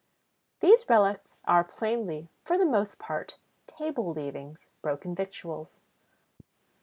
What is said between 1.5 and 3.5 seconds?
plainly, for the most part,